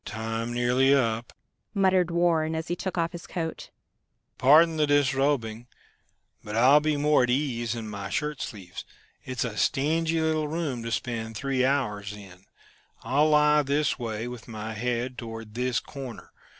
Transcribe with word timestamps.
"Time 0.03 0.51
nearly 0.51 0.95
up," 0.95 1.31
muttered 1.75 2.09
Warren, 2.09 2.55
as 2.55 2.69
he 2.69 2.75
took 2.75 2.97
off 2.97 3.11
his 3.11 3.27
coat. 3.27 3.69
"Pardon 4.39 4.77
the 4.77 4.87
disrobing 4.87 5.67
but 6.43 6.55
I'll 6.55 6.79
be 6.79 6.97
more 6.97 7.21
at 7.21 7.29
ease 7.29 7.75
in 7.75 7.87
my 7.87 8.09
shirt 8.09 8.41
sleeves. 8.41 8.83
It's 9.23 9.43
a 9.45 9.55
stingy 9.57 10.19
little 10.19 10.47
room 10.47 10.81
to 10.81 10.91
spend 10.91 11.37
three 11.37 11.63
hours 11.63 12.13
in. 12.13 12.45
I'll 13.03 13.29
lie 13.29 13.61
this 13.61 13.99
way, 13.99 14.27
with 14.27 14.47
my 14.47 14.73
head 14.73 15.19
toward 15.19 15.53
this 15.53 15.79
corner. 15.79 16.31